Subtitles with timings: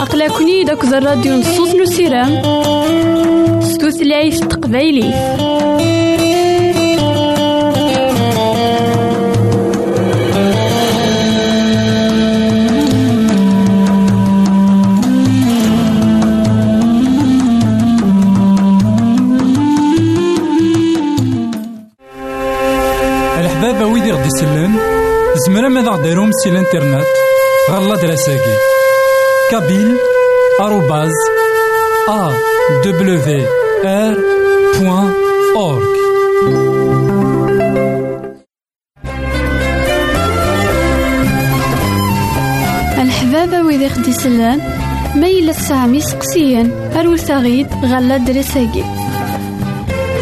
[0.00, 2.42] أقلكني داك الراديو نصوص نسيرام
[3.62, 6.07] ستوثلايف تقبايلي الحبابة
[25.98, 27.06] غديرهم سي الانترنت
[27.70, 28.54] غالا دراساكي
[29.50, 29.96] كابيل
[30.60, 31.12] آروباز
[32.08, 32.30] أ
[32.84, 33.46] دبليو
[33.84, 34.16] آر
[34.78, 35.12] بوان
[35.56, 35.98] أورك
[42.98, 44.60] الحبابة ويدي خدي سلان
[45.14, 48.84] ميلة سامي سقسيان أروساغيد غالا دراساكي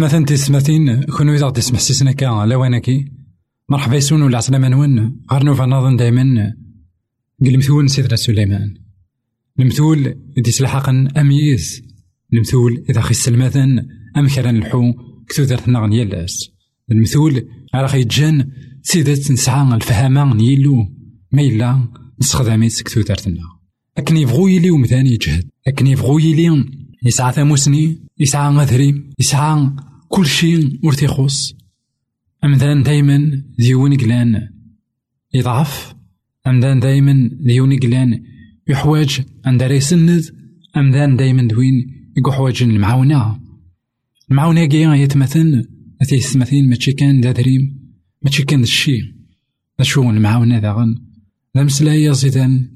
[0.00, 3.04] إثمثن تسمثين كونو إذا تسمح سيسنا كا لوانكي
[3.68, 6.54] مرحبا يسون ولا عسلامة نون غير نوفا نظن دايما
[7.42, 8.74] المثول سيدنا سليمان.
[9.60, 11.82] المثول دي سلحقا أميز
[12.32, 13.78] المثول إذا خي السلمثن
[14.16, 14.92] أم كران الحو
[15.28, 16.50] كتو دارتنا غنيالاس
[16.90, 18.50] المثول على خي جان
[18.82, 20.86] سيدات نسعى الفهامة نيلو.
[21.32, 21.88] ما إلا
[22.20, 23.40] نستخدميت كتو دارتنا
[23.98, 26.64] أكن يبغو يلي ومثاني يجهد أكن يبغو يلي
[27.04, 29.70] يسعى ثاموسني يسعى غذري يسعى
[30.12, 31.54] كل شيء ور تيخص
[32.44, 34.48] أمذان دايما ديون قلان
[35.34, 35.94] يضعف.
[36.46, 38.22] أمذان دايما ديون قلان
[38.68, 40.22] يحواج عند يسند
[40.76, 41.74] أمذان دايما دوين
[42.16, 43.40] يقو حواج المعاونة
[44.30, 45.68] المعاونة كي يتمثل
[46.02, 47.92] أتي يتمثل ماشي كان دا دريم
[48.22, 49.00] ماشي كان الشي.
[49.78, 50.94] دا شو المعاونة داغن
[51.54, 52.70] دا مسلايا زيدان.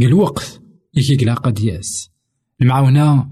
[0.00, 0.62] الوقت
[0.94, 2.10] يكي قلا قد يأس.
[2.62, 3.28] المعاونة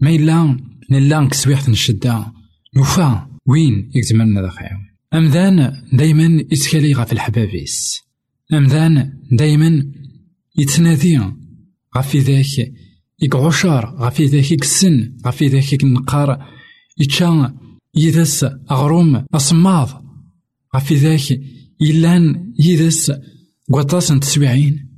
[0.00, 0.56] ما إلا
[0.90, 2.37] نلا كسويحت نشدة.
[2.78, 4.70] نوفا وين يكتملنا خير؟
[5.14, 8.02] أمذان دايما يتكالي غف الحبابيس؟
[8.52, 9.92] أمذان دايما
[10.58, 11.20] يتنادي
[11.96, 12.72] غفي ذاك
[13.22, 16.46] يقعشر غفي ذاك يكسن غفي ذاك ينقار
[16.98, 17.54] يتشا
[17.94, 20.04] يدس أغروم أصماض
[20.76, 21.40] غفي ذاك
[21.80, 23.12] يلان يدس
[23.72, 24.88] قطاس تسويعين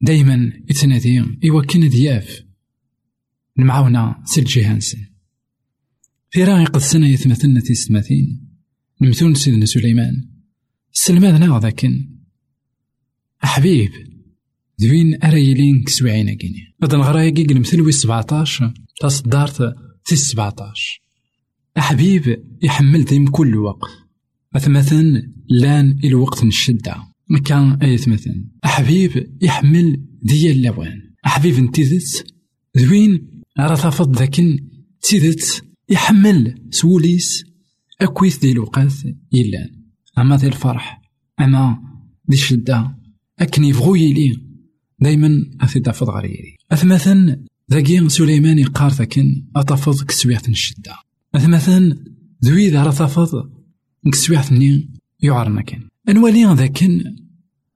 [0.00, 2.42] دايما يتنادي إوا كان دياف.
[3.58, 5.07] المعاونة سي الجهانسن
[6.30, 8.48] في راعي قد سنة يثمثلنا تيستماثين
[9.02, 10.28] نمثون سيدنا سليمان.
[10.94, 12.08] السلمان ناغ ذاكن.
[13.44, 13.90] أحبيب.
[14.80, 16.74] ذوين أريلين كسوعين أكيني.
[16.84, 18.62] غدا نغرا كي المثل سبعتاش
[19.00, 21.00] تصدارت في سبعتاش
[21.78, 23.90] أحبيب يحمل ديم كل وقت.
[24.56, 26.96] أثمثن لأن الوقت الشدة.
[27.30, 31.00] مكان أي مثلا أحبيب يحمل ديال اللوان.
[31.26, 32.34] أحبيب انتذت
[32.78, 34.58] ذوين راه ذاكن.
[35.02, 37.44] تيدت يحمل سوليس
[38.00, 38.92] أكويث دي الوقات
[39.32, 39.70] يلان
[40.18, 41.02] أما ذي الفرح
[41.40, 41.78] أما
[42.28, 42.98] دي الشدة
[43.38, 44.48] أكن يبغو يلي.
[45.00, 46.56] دايما أثي تفض غريري.
[46.72, 50.96] أثمثا ذاكي سليمان يقار ذاكن أتفض كسويعة الشدة.
[51.34, 51.96] أثمثا
[52.44, 53.50] ذوي ذا تفض
[54.12, 54.90] كسويعة ني
[55.20, 57.04] يعرنا كان أنوالي ذاكن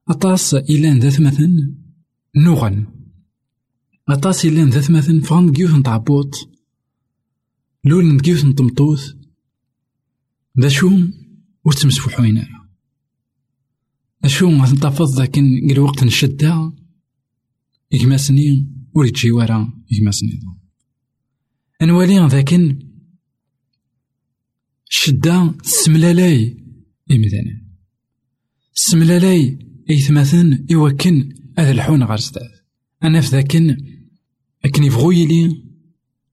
[0.09, 1.73] أطاس إلان ذات مثلا
[2.35, 2.85] نوغن.
[4.09, 6.52] أطاس إلان ذات مثلا فغن جيوث نتعبوط
[7.83, 9.23] لول نتجيوث نطمطوث.
[10.55, 10.89] دا شو
[11.65, 12.69] ور تمسفوحوين أرا
[14.27, 16.73] شو غتنتفض ذاكن قل وقت نشدة
[17.93, 20.39] إكماسني ور يجي ورا إكماسني
[21.81, 22.79] أنوالي ذاكن
[24.89, 26.57] شدة سملالاي
[27.11, 27.61] إمثالا
[28.73, 29.59] سملالاي
[29.89, 32.19] إيثماثن إوكن هذا الحون غير
[33.03, 33.77] أنا في ذاكن
[34.65, 35.11] أكن يبغو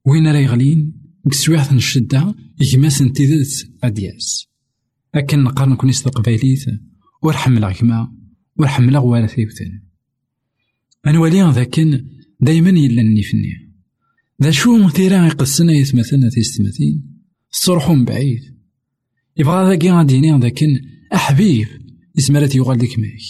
[0.04, 0.99] وين راه يغلين؟
[1.30, 4.46] كسويحة الشدة يجماس انتدت أدياس.
[5.14, 6.64] أكن نقارن كوني قبايليت
[7.22, 8.12] ور حملغ كما
[8.56, 9.80] ور حملغ ولا ثيوتن
[11.06, 12.06] أنوالي ذاكن
[12.40, 13.72] دايما يلا النيفني
[14.42, 17.02] ذا شو مثيرا يقصنا يتمثلنا تيستمثين
[17.50, 18.40] صرحهم بعيد.
[19.36, 20.80] يبغى ذاكي غاديني ذاكن
[21.14, 21.68] أحبيب
[22.16, 23.20] يسمرات يغال ديك ماك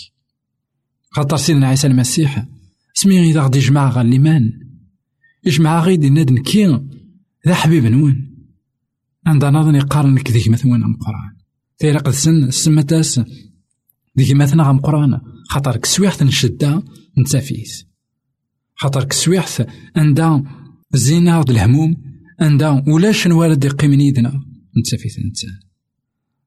[1.11, 2.47] خاطر سيدنا عيسى المسيح
[2.95, 4.53] سمي إذا غادي يجمع غا الإيمان
[5.45, 6.81] يجمع غيد ناد نكي
[7.47, 8.31] ذا حبيب نون
[9.27, 11.37] عندنا نظن يقارن لك ذيك مثلا أم قرآن؟
[11.79, 13.21] تيرا قد سن سمتاس
[14.19, 15.21] ذيك مثلا أم قرآن.
[15.49, 16.83] خاطر كسويحت نشدة
[17.19, 17.87] نتافيس
[18.75, 19.67] خاطر كسويحت
[19.97, 20.45] عندها
[20.95, 21.97] الزينة الهموم.
[22.41, 24.45] عندها ولاش نوالد يقيم يدنا
[24.79, 25.59] نتافيس الإنسان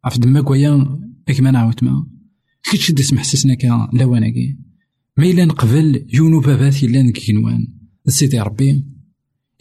[0.03, 0.99] عرف دماك ويا
[1.37, 2.07] كما نعاود ما.
[2.71, 4.57] كيتش دي سمح سسنا كا لواناكي
[5.17, 7.67] ما إلا نقبل يونو بابات إلا نكينوان
[8.07, 8.85] سيدي ربي.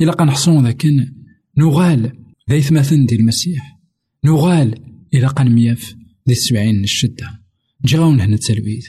[0.00, 1.21] إلا قنحصون ذاكن
[1.58, 2.12] نغال
[2.50, 3.78] ذا إثماثن دي المسيح.
[4.24, 4.74] نغال
[5.14, 5.94] إلا قن مياف
[6.26, 7.42] دي السبعين الشدة.
[7.84, 8.86] جاون هنا التلويث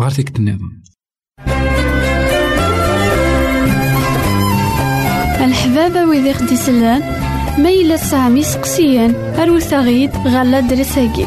[0.00, 0.82] غير ذيك النظام
[5.40, 7.00] الحبابة ويدي خدي سلان
[7.62, 11.26] ما إلا سامي سقسيان أروثاغيد غالا درساكي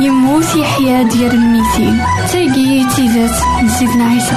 [0.00, 2.00] يموت يحيا ديال الميتين.
[2.32, 3.30] تاقي تيزات
[3.64, 4.36] نسيتنا عيسى.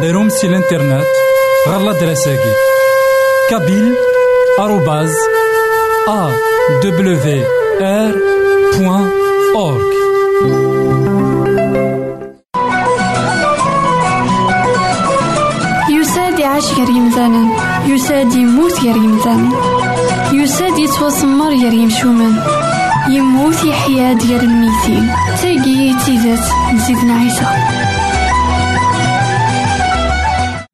[0.00, 1.06] غديرهم سي الانترنت
[1.68, 2.52] غالا دراساكي
[3.50, 3.94] كابيل
[4.58, 5.14] آروباز
[6.08, 6.30] أ
[6.82, 7.44] دبليو
[7.80, 8.14] آر
[8.78, 9.10] بوان
[9.54, 9.92] أورك
[15.90, 17.48] يساد يعيش غير يمثالا
[17.86, 19.48] يساد يموت غير يمثالا
[20.32, 22.42] يساد يتوسمر غير يمشومان
[23.08, 25.12] يموت يحيا ديال الميتين.
[25.42, 27.89] تاقي تيزات نزيدنا عيسى.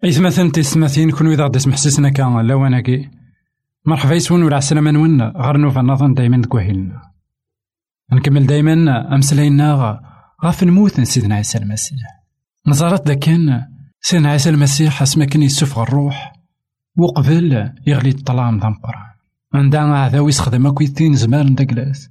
[0.09, 3.11] إثمثن تسمثين كون غدي سمح سيسنا كان لواناكي
[3.87, 7.03] مرحبا يسون ولا عسلامة نون غير نوفا نظن دايما دكوهيلنا
[8.13, 10.01] نكمل دايما أمسلاينا
[10.45, 11.99] غاف نموت سيدنا عيسى المسيح.
[12.67, 13.63] نظرت كان
[14.01, 16.33] سيدنا عيسى المسيح اسما كان يسفغ الروح
[16.97, 19.17] وقبل يغلي الظلام ذا القرآن.
[19.55, 22.09] عندها عذاو يسخدم أكويتين زمار ندقلاس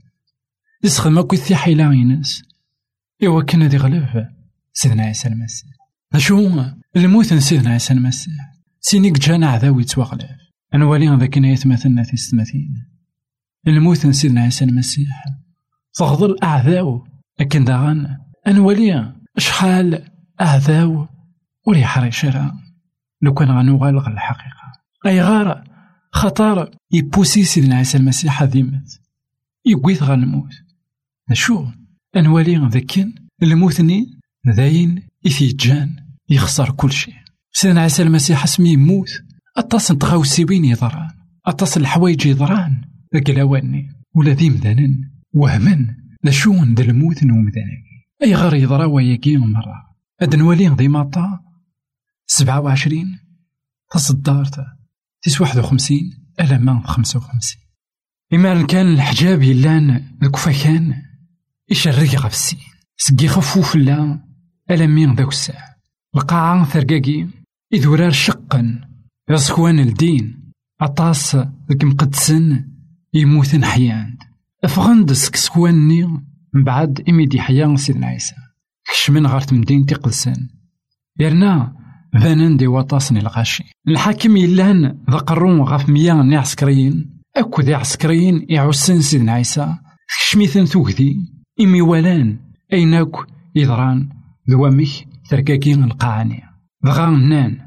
[0.83, 2.43] يسخدم أكويتي حيلا ينس
[3.23, 4.27] إوا كان هذي غلب
[4.73, 5.71] سيدنا عيسى المسيح.
[6.95, 8.33] الموت سيدنا عيسى المسيح
[8.79, 10.31] سينيك جانا عذاو يتوغلف
[10.75, 12.87] أنوالي ذاك يتمثلنا في السماثين
[13.67, 15.23] الموت سيدنا عيسى المسيح
[15.93, 17.07] تغضل أعذاو.
[17.39, 20.09] لكن داغن أنوالي شحال
[20.41, 21.07] أعذاو
[21.67, 22.53] ولي حريش راه
[23.21, 24.71] لو كان غنوغال غا الحقيقة.
[25.05, 25.63] أي غار
[26.11, 29.01] خطر يبوسي سيدنا عيسى المسيح هذيمت
[29.65, 30.53] يقويت غا الموت
[31.33, 31.65] شو
[32.15, 33.07] أنوالي ذاك
[33.43, 36.04] الموتني داين إثيجان.
[36.29, 37.13] يخسر كل شيء.
[37.51, 39.09] سيدنا عيسى المسيح اسمي يموت.
[39.57, 41.09] أطاس تغاوسيوين يضران.
[41.45, 42.81] أطاس الحوايج يضران.
[43.13, 45.87] ذاك الأواني ولا ذي مذانن وهمن.
[46.23, 47.83] لا شون ذا الموت نومذاني
[48.23, 50.89] أي غير يضرا وياكي مرة هاد نولي ذي
[52.27, 53.19] سبعة وعشرين.
[53.91, 54.65] تصدارت
[55.21, 56.25] تيس واحد وخمسين.
[56.39, 57.61] ألما خمسة وخمسين.
[58.33, 61.01] إما كان الحجاب يلان الكفاكان
[61.69, 62.59] يشرق غف السين
[62.97, 64.25] سقي خفوف لا.
[64.71, 65.74] ألمين ذاك الساعة.
[66.15, 67.27] القاعة ثرقاقي.
[67.73, 68.81] إذ شقا.
[69.29, 70.51] يصكوان الدين.
[70.81, 71.35] أطاس
[71.71, 72.65] ذك مقدسن.
[73.13, 74.17] يموتن حياند
[74.63, 76.03] أفغند سكسكواني
[76.53, 78.35] من بعد إميدي حيا سيدنا عيسى.
[78.87, 80.47] كشمن غار تمدين تقلسن.
[81.19, 81.73] يرنا
[82.17, 83.63] ذانن دي وطاسني الغاشي.
[83.87, 87.21] الحاكم يلان ذا قرون غاف ميان عسكريين.
[87.37, 89.75] أكو ذي عسكريين يعوسن سيدنا عيسى.
[90.07, 91.17] كشميثن ثوكذي
[91.61, 92.39] إمي ولان.
[92.73, 93.11] أيناك
[93.55, 94.09] يضران
[94.49, 96.43] ذوامك تركاكين القاعني
[96.83, 97.57] دغا نان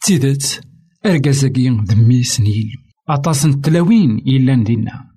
[0.00, 0.60] تيدت
[1.06, 2.72] أرقازاكي ذمي سنيل
[3.08, 5.10] أطاس التلاوين إلا دينا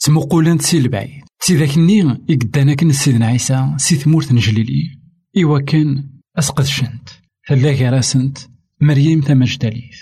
[0.00, 4.98] تمقولان سي البعيد سي ذاك الني إقدانا كن سيدنا عيسى سي ثمورت نجليلي
[5.42, 7.08] إوا كان أسقدشنت
[7.48, 8.38] ثلاثة راسنت
[8.80, 9.96] مريم تمجدليث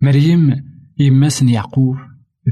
[0.00, 0.64] مريم
[0.98, 1.96] يماس يعقوب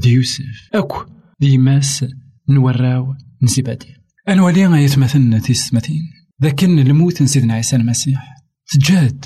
[0.03, 1.05] ذي يوسف أكو
[1.43, 2.05] ذي يماس
[2.49, 3.87] نوراو نزيبادي
[4.29, 6.01] أنوالي غايتمثلنا تيسمتين
[6.43, 8.32] ذاكن الموت سيدنا عيسى المسيح
[8.67, 9.25] تجاد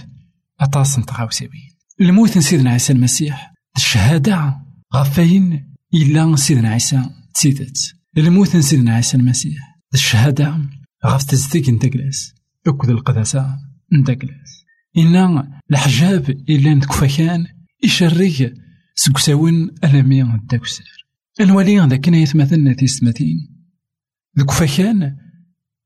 [0.60, 1.69] أطاس نتغاوسيوين
[2.02, 3.54] الموت سيدنا عيسى المسيح.
[3.78, 4.56] الشهادة
[4.95, 7.78] غفاين إلا سيدنا عيسى تسيدت
[8.17, 9.78] الموت سيدنا عيسى المسيح.
[9.93, 10.60] الشهادة
[11.06, 12.34] غف تزدك نتقلاس
[12.67, 13.58] أكد القداسة
[13.93, 14.63] نتقلاس
[14.97, 17.45] إن الحجاب إلا نتكفاكان.
[17.84, 18.54] يشري
[18.95, 21.08] سكساون ألمي الدكسر
[21.39, 23.38] الولي ذاك يتمثلنا تيستماتين
[24.39, 25.17] ذكفاكان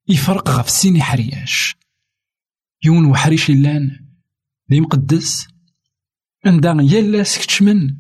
[0.08, 1.76] يفرق غف سيني حرياش.
[2.84, 4.00] يون وحريش اللان
[4.72, 5.48] ذي مقدس
[6.46, 7.96] عندها يلا سكتشمن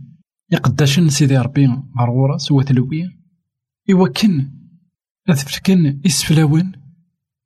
[0.51, 1.67] يقداشن سيدي ربي
[1.99, 3.17] غرغورة سوا تلوي
[3.91, 4.51] إوا كن
[5.29, 6.71] أذفركن إسفلاون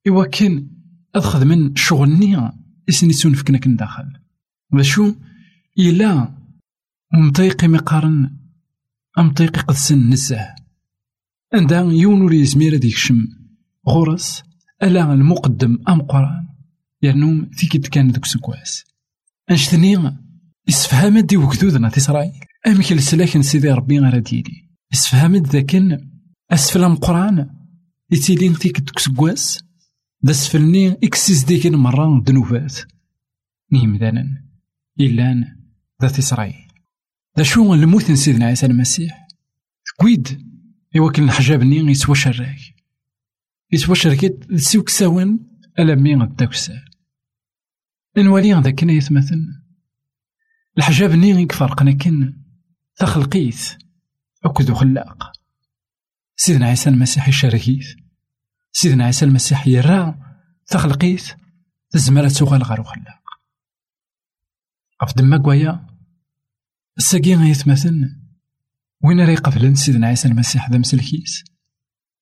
[0.08, 0.68] إوا كن
[1.16, 2.52] أخذ من شغلني
[2.90, 4.14] إسني سونفكنا كن داخل.
[4.74, 5.14] وشو
[5.80, 6.36] إلا
[7.14, 8.38] مطيقي مقارن
[9.18, 10.56] أمطيقي قدسن نزه.
[11.54, 13.28] عندها يون ولي يزمير ديك شم
[13.90, 14.44] غورس
[14.84, 16.45] ألا المقدم أم قرآن.
[17.02, 18.84] يرنوم فيك كان ذوك سكواس.
[19.52, 20.18] أنشتني
[20.70, 22.32] إسفهامت دي وكذوذنا في إسرائيل.
[22.68, 26.10] أمك السلاك سيدي ربي غير ديالي إسفهامت ذاكن
[26.52, 27.50] أسفل قران
[28.12, 29.64] يتيلين فيك ذوك سكواس.
[30.22, 32.78] دا سفلني إكسيس ديكن مرة دنوفات.
[33.72, 34.44] نيم ذانا
[35.00, 35.56] إلان
[36.02, 36.56] ذات إسرائيل.
[37.38, 39.28] دا شو الموت سيدنا عيسى المسيح؟
[39.98, 40.42] كويد.
[40.98, 42.60] إوا كان الحجاب ني يسوى شراك.
[43.72, 45.40] يسوى شركت سوك ساون
[45.80, 46.86] ألا مي غداك السال
[48.18, 49.40] نوالي ذاك يتمثل
[50.78, 52.34] الحجاب ني يكفرقنا كن
[52.96, 53.62] تخلقيت
[54.46, 55.32] أكد خلاق
[56.36, 57.86] سيدنا عيسى المسيح يشاركيت
[58.72, 60.16] سيدنا عيسى المسيح يرى
[60.68, 61.24] تخلقيت
[61.90, 63.24] تزمرة تغال غير خلاق
[65.04, 65.88] غف دما كوايا
[66.98, 68.16] الساقي غيتمثل
[69.04, 71.44] وين راه يقبلن سيدنا عيسى المسيح ذا مسلكيس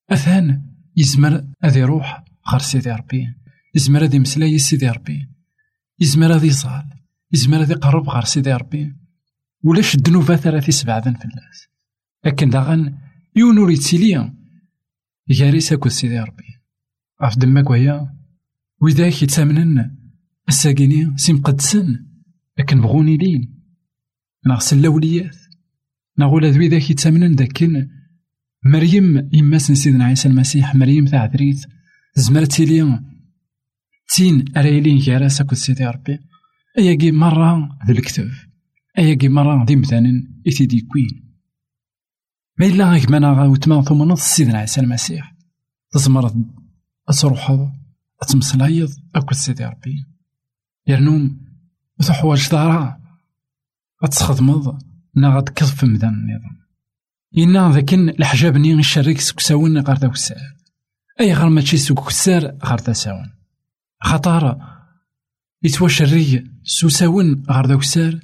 [0.09, 3.42] أثان يزمر أذي يروح غير سيدي ربي.
[3.75, 5.29] يزمر أذي مسلاي سيدي ربي
[5.99, 6.85] يزمر أذي يصال
[7.31, 8.95] يزمر أذي يقرب غير سيدي ربي
[9.63, 11.67] ولاش الدنوبة ثلاثي سبعة في الناس
[12.25, 12.97] لكن داغن
[13.35, 14.33] يون ور يتسيلي
[15.27, 16.59] ياريس أكو سيدي ربي
[17.21, 18.13] عرف دماك ويا
[18.81, 19.95] وذاك يتامنن
[20.49, 22.05] الساقيني سيمقدسن
[22.59, 23.53] لكن بغوني لين
[24.45, 25.37] ناغ الأوليات
[26.17, 27.89] ناغ ولا ذوي ذاك يتامنن داكن
[28.65, 31.65] مريم يماس سيدنا عيسى المسيح مريم تاع عفريت
[32.15, 32.99] زمرت تيلي
[34.15, 36.19] تين أرايلين كاراس أكو سيدي ربي.
[36.77, 38.29] أياكي مرة ذو الكتاب.
[38.97, 41.33] أياكي مرة ذي مثلا إتيدي كوين.
[42.59, 45.35] ما إلا غيك مانا غاوتما ثم نص سيدنا عيسى المسيح
[45.91, 46.31] تزمر
[47.21, 47.71] تروحض
[48.27, 50.05] تمسلايض أكو سيدي ربي.
[50.87, 51.41] يرنوم
[51.99, 52.97] وتحواج دارا
[54.03, 54.81] غتخدمض
[55.15, 56.63] نا غتكض في مدان النظام.
[57.37, 60.13] إنا ذاكن الحجاب ني نشارك سكساون غير داك
[61.19, 63.42] أي غير ماشي سوك كسار غير تساون
[64.03, 64.59] خطارة
[65.63, 68.19] يتواشري سوساون غير داك السار.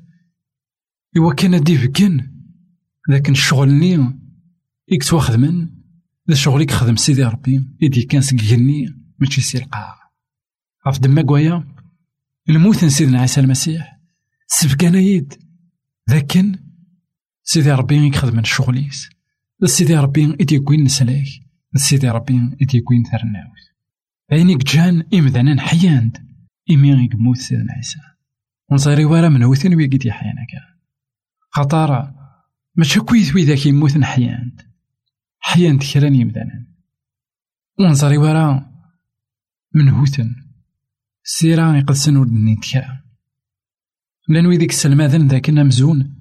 [1.18, 2.28] إوا كان دي فكن
[3.10, 4.20] لكن الشغل ني
[4.92, 5.70] إكس واخدمن
[6.30, 7.68] ذا شغل يخدم سيدي ربي.
[7.84, 8.86] إدي كان سكيني
[9.20, 9.96] ماشي سي القاع
[10.86, 11.68] عرف دما كوايا
[12.50, 14.00] الموت سيدنا عيسى المسيح.
[14.48, 15.34] سبقانا يد.
[16.10, 16.56] ذاكن
[17.44, 19.10] سيدي ربي يخدم الشغليس
[19.66, 21.26] سيدي ربي إدي كوين نسلاك
[21.76, 23.69] سيدي ربي إدي كوين ثرناوس
[24.32, 26.18] عينيك جان إمذانا حياند
[26.72, 28.00] إمي يموت سيدنا عيسى
[28.70, 30.80] ونصيري ورا من وثن ويقيد يحيانا كان
[31.50, 32.16] خطارة
[32.76, 34.62] ماشي كويس ويداك يموت نحياند
[35.40, 36.68] حياند كران يمذانا
[37.80, 38.72] ونصيري ورا
[39.76, 40.36] من هوثن
[41.24, 43.00] سيرا يقدسن ود نيتكا
[44.28, 46.16] لأن ويديك السلماذن ذاك مزون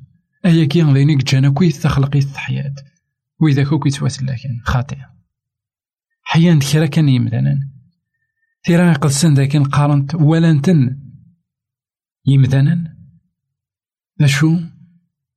[0.45, 2.75] أيا كي غلينيك جانا كويت تخلقيت حياة
[3.41, 4.97] وإذا كو كويت لكن خاطئ
[6.23, 7.68] حيان كرا كان يمدانا
[8.63, 11.09] تيرا يقلسن ذاك قارنت ولا نتن.
[12.27, 12.97] يمدانا
[14.27, 14.61] شو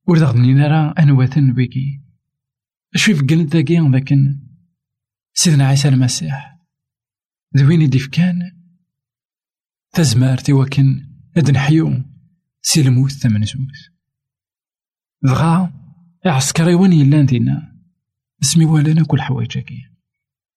[0.08, 2.02] ور دغني نرى أنواتن بيكي
[2.94, 4.14] أشوف قلت ذاكي ذاك
[5.34, 6.58] سيدنا عيسى المسيح؟
[7.56, 8.52] ذوين ديفكان
[9.92, 12.02] تزمارتي وكن أدن حيو
[12.62, 13.90] سي الموت ثمن زوز
[15.22, 15.72] دغا
[16.26, 17.72] عسكري وين يلان دينا
[18.42, 19.78] اسمي ولا كل حوايجاكي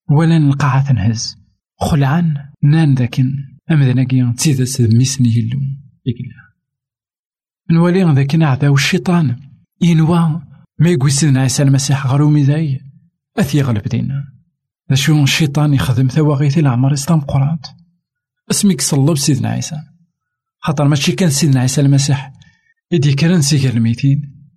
[0.10, 1.38] ولا القاعة تنهز
[1.80, 3.34] خلعان؟ نان ذاكن
[3.72, 5.60] أمذناكي تيدس ميسني يلو
[6.06, 6.46] يقلا
[7.72, 9.40] نولي ذاكن أعداو الشيطان
[9.82, 10.42] ينوى
[10.80, 12.82] ما يقوي سيدنا عيسى المسيح غرومي ذاي
[13.38, 14.24] أثي غلب دينا.
[14.90, 17.66] ذا شو الشيطان يخدم ثواغيث العمر إسلام قرانت
[18.52, 19.76] اسميك صلب سيدنا عيسى.
[20.60, 22.34] خاطر ماشي كان سيدنا عيسى المسيح
[22.92, 24.48] يدي كرن سيكر الميتين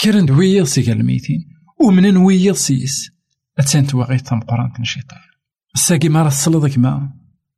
[0.00, 1.44] كرن دويض سيكا الميتين
[1.80, 3.10] ومن ويض سيس.
[3.58, 5.18] أتسان تواغي تمقران الشيطان
[5.74, 7.12] الساقي ما راه تصلد كما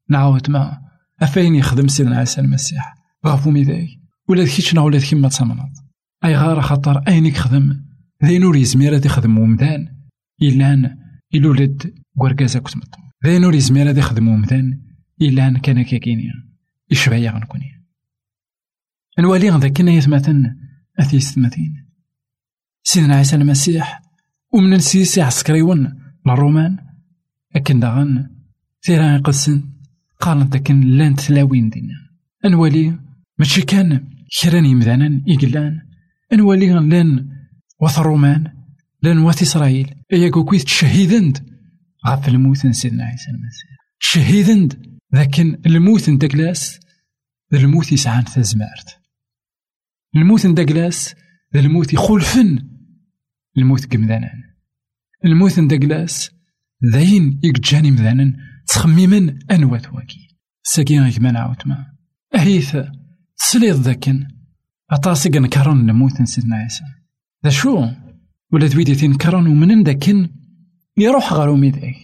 [0.08, 0.86] نعاود ما.
[1.22, 2.94] أفاين يخدم سيدنا عيسى المسيح؟
[3.26, 5.72] غافو ميداي ولا ذكيتشنا ولا ذكي ما تسمنط
[6.24, 7.84] أي غار خطر أين يخدم؟
[8.24, 9.88] ذي نور يزمير هذا يخدم ومدان
[10.42, 10.98] إلان
[11.34, 14.80] إلولد كوركازا كتمطو ذي نور يزمير يخدم ومدان
[15.22, 16.32] إلان كان كاكينيا
[16.90, 17.86] يشبع يغنكوني
[19.18, 20.56] نوالي غدا كنا يثمثن
[21.00, 21.86] أثيست مثين
[22.82, 24.02] سيدنا عيسى المسيح
[24.52, 26.76] ومن السيسي عسكريون الرومان
[27.56, 28.30] أكن داغن
[28.82, 29.75] ثيرا يقسن
[30.20, 31.94] قالن داكن لأن تلاوين دينا
[32.44, 32.98] أنوالي
[33.38, 34.08] ماشي كان
[34.42, 35.80] كران يمدانا يقلان
[36.32, 37.28] أنوالي لأن
[37.80, 38.52] وث الرومان
[39.02, 39.94] لأن وث إسرائيل.
[40.12, 41.38] إياكو كويت تشهيدند
[42.06, 43.76] غاف الموت سيدنا عيسى المسيح.
[43.98, 46.80] شهيدند لكن الموت داكلاس
[47.52, 48.98] الموت يسعان تزمارت
[50.16, 51.14] الموت داكلاس
[51.54, 52.68] الموت يخلفن
[53.58, 54.42] الموت كمذانان
[55.24, 56.30] الموت ندقلاس
[56.92, 60.28] ذاين يقجاني مذانن تخميمن أنوات واكي
[60.62, 61.86] ساكين غيك ما نعاود ما.
[62.34, 62.76] أهيث
[63.38, 64.28] تسليض ذاكن.
[64.90, 66.84] أطاسي نكرن نموت سيدنا عيسى
[67.44, 67.88] ذا شو؟
[68.52, 70.30] ولا ذويدي تنكرن ومن ذاكن.
[70.98, 71.96] يروح غارو ميداك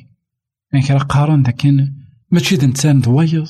[0.75, 1.95] نكرا قارن ذاكن.
[2.31, 3.49] ماشي دنتان ضويض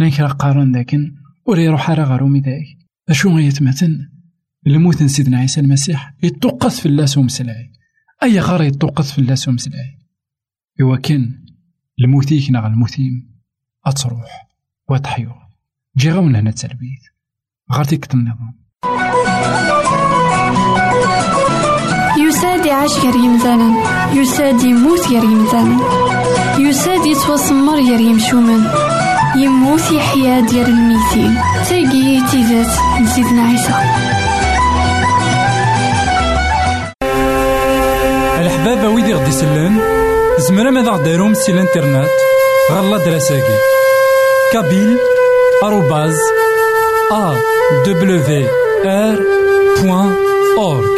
[0.00, 1.14] نكرا قارن ذاكن.
[1.46, 2.66] ولا يروح على غارو ميداك
[3.08, 4.08] ذا شو غيتمثل
[4.66, 6.14] الموت سيدنا عيسى المسيح.
[6.22, 7.72] يتوقف في اللاس ومسلاي
[8.22, 9.98] أي غار يتوقف في اللاس ومسلاي
[10.80, 11.45] إوا كان
[12.00, 13.28] الموتيك نغ الموتيم
[13.86, 14.46] أتروح
[14.88, 15.30] وتحيو.
[15.96, 17.02] جي غاون هنا تربيت
[17.72, 18.54] غير تيكت النظام.
[22.28, 23.74] يساد يعيش غير يمثالا
[24.12, 25.76] يساد يموت غير يمثالا
[26.58, 28.70] يساد يتوسمر غير يمشومان
[29.36, 31.34] يموت يحيا ديال الميتين
[31.68, 33.74] تاقي تيزات نسيدنا عيسى.
[38.40, 39.80] الحبابة ويدي غدي يسلن
[40.38, 42.10] زمرا ماذا غديرهم سي الانترنت؟
[42.72, 43.58] غالا دراساكي.
[44.52, 44.98] كابيل
[45.64, 46.18] آروباز
[47.12, 47.34] أ
[47.86, 48.48] دبليو
[48.84, 49.18] آر
[49.82, 50.14] بوان
[50.58, 50.96] أورك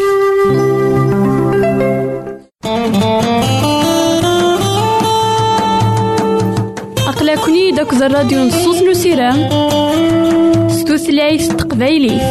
[7.08, 9.48] أقلكني داك الراديو نصوص نسيران
[10.70, 12.22] ستوثلايف تقبايليف.